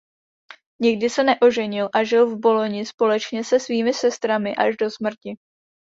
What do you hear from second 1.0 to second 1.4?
se